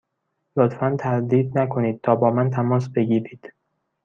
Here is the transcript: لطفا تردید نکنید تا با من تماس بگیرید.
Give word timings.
لطفا 0.57 0.95
تردید 0.99 1.57
نکنید 1.57 2.01
تا 2.01 2.15
با 2.15 2.31
من 2.31 2.49
تماس 2.49 2.89
بگیرید. 2.89 3.53